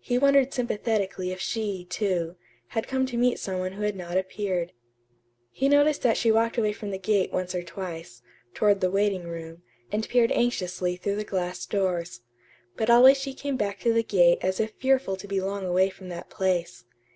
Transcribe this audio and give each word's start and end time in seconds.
He 0.00 0.16
wondered 0.16 0.54
sympathetically 0.54 1.32
if 1.32 1.40
she, 1.40 1.84
too, 1.86 2.36
had 2.68 2.86
come 2.86 3.04
to 3.06 3.16
meet 3.16 3.40
some 3.40 3.58
one 3.58 3.72
who 3.72 3.82
had 3.82 3.96
not 3.96 4.16
appeared. 4.16 4.70
He 5.50 5.68
noticed 5.68 6.02
that 6.02 6.16
she 6.16 6.30
walked 6.30 6.56
away 6.56 6.72
from 6.72 6.92
the 6.92 7.00
gate 7.00 7.32
once 7.32 7.52
or 7.52 7.64
twice, 7.64 8.22
toward 8.54 8.80
the 8.80 8.92
waiting 8.92 9.24
room, 9.24 9.62
and 9.90 10.08
peered 10.08 10.30
anxiously 10.30 10.94
through 10.94 11.16
the 11.16 11.24
glass 11.24 11.66
doors; 11.66 12.20
but 12.76 12.88
always 12.90 13.16
she 13.16 13.34
came 13.34 13.56
back 13.56 13.80
to 13.80 13.92
the 13.92 14.04
gate 14.04 14.38
as 14.40 14.60
if 14.60 14.70
fearful 14.78 15.16
to 15.16 15.26
be 15.26 15.40
long 15.40 15.64
away 15.66 15.90
from 15.90 16.10
that 16.10 16.30
place. 16.30 16.84